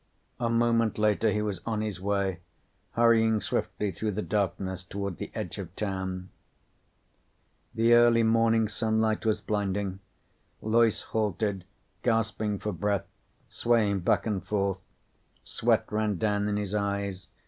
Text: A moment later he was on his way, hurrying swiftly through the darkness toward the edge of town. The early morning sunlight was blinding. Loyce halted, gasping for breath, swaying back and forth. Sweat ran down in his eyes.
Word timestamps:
A 0.39 0.49
moment 0.49 0.97
later 0.97 1.29
he 1.31 1.43
was 1.43 1.61
on 1.63 1.81
his 1.81 2.01
way, 2.01 2.39
hurrying 2.93 3.39
swiftly 3.39 3.91
through 3.91 4.13
the 4.13 4.23
darkness 4.23 4.83
toward 4.83 5.17
the 5.17 5.29
edge 5.35 5.59
of 5.59 5.75
town. 5.75 6.29
The 7.75 7.93
early 7.93 8.23
morning 8.23 8.67
sunlight 8.67 9.27
was 9.27 9.41
blinding. 9.41 9.99
Loyce 10.59 11.01
halted, 11.03 11.65
gasping 12.01 12.57
for 12.57 12.71
breath, 12.71 13.05
swaying 13.47 13.99
back 13.99 14.25
and 14.25 14.43
forth. 14.43 14.79
Sweat 15.43 15.85
ran 15.91 16.17
down 16.17 16.47
in 16.47 16.57
his 16.57 16.73
eyes. 16.73 17.27